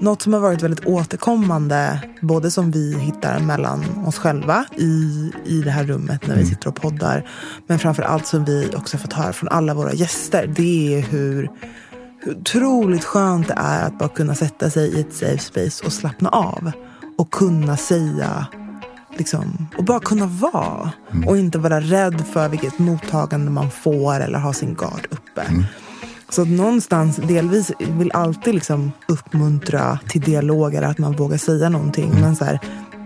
[0.00, 5.62] Något som har varit väldigt återkommande, både som vi hittar mellan oss själva i, i
[5.64, 7.28] det här rummet när vi sitter och poddar,
[7.66, 11.50] men framför allt som vi också fått höra från alla våra gäster, det är hur,
[12.20, 15.92] hur otroligt skönt det är att bara kunna sätta sig i ett safe space och
[15.92, 16.72] slappna av.
[17.18, 18.46] Och kunna säga,
[19.18, 20.90] liksom, och bara kunna vara.
[21.26, 25.42] Och inte vara rädd för vilket mottagande man får eller ha sin gard uppe.
[26.28, 32.20] Så att någonstans, delvis vill alltid liksom uppmuntra till dialoger, att man vågar säga någonting.
[32.20, 32.60] Men så här,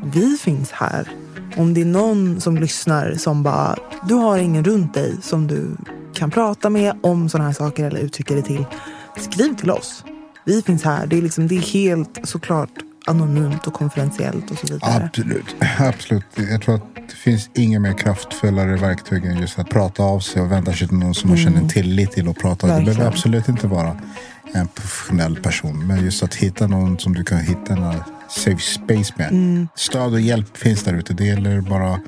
[0.05, 1.09] vi finns här.
[1.57, 3.77] Om det är någon som lyssnar som bara,
[4.09, 5.77] du har ingen runt dig som du
[6.15, 8.65] kan prata med om sådana här saker eller uttrycka det till.
[9.19, 10.05] Skriv till oss.
[10.45, 11.07] Vi finns här.
[11.07, 12.71] Det är, liksom, det är helt såklart
[13.11, 15.05] anonymt och konferentiellt och så vidare.
[15.05, 15.57] Absolut.
[15.79, 16.25] Absolut.
[16.37, 20.43] Jag tror att det finns inga mer kraftfullare verktyg än just att prata av sig
[20.43, 22.67] och vända sig till någon som man känner en tillit till och prata.
[22.67, 22.97] Det Verkligen.
[22.97, 23.97] behöver absolut inte vara
[24.53, 25.87] en professionell person.
[25.87, 27.95] Men just att hitta någon som du kan hitta en
[28.29, 29.67] safe space med.
[29.75, 31.15] Stöd och hjälp finns där ute.
[31.15, 32.01] Det gäller bara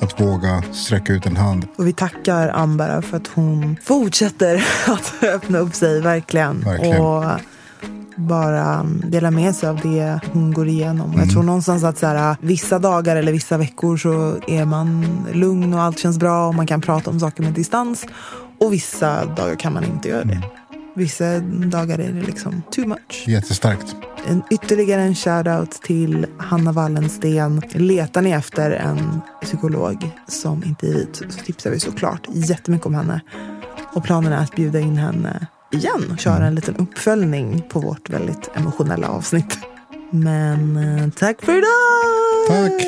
[0.00, 1.66] att våga sträcka ut en hand.
[1.76, 6.60] Och vi tackar Ambara för att hon fortsätter att öppna upp sig, verkligen.
[6.60, 7.00] Verkligen.
[7.00, 7.24] Och
[8.16, 11.14] bara dela med sig av det hon går igenom.
[11.16, 15.74] Jag tror någonstans att så här, vissa dagar eller vissa veckor så är man lugn
[15.74, 18.06] och allt känns bra och man kan prata om saker med distans.
[18.60, 20.42] Och vissa dagar kan man inte göra det.
[20.94, 23.24] Vissa dagar är det liksom too much.
[23.26, 23.96] Jättestarkt.
[24.26, 27.62] En, ytterligare en shoutout till Hanna Wallensten.
[27.70, 32.94] Letar ni efter en psykolog som inte är vit så tipsar vi såklart jättemycket om
[32.94, 33.20] henne.
[33.92, 35.46] Och planen är att bjuda in henne
[35.76, 39.58] igen och köra en liten uppföljning på vårt väldigt emotionella avsnitt.
[40.10, 41.68] Men eh, tack för idag!
[42.48, 42.82] Tack.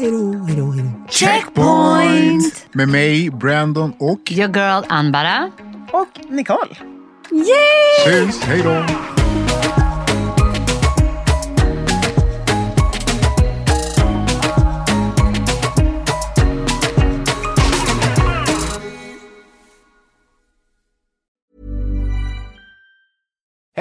[0.00, 0.90] Hejdå, hejdå, hejdå.
[1.10, 2.66] Checkpoint!
[2.72, 5.50] Med mig, Brandon och Your girl Anbara.
[5.92, 6.76] Och Nicole.
[8.06, 8.42] syns.
[8.42, 8.62] Hej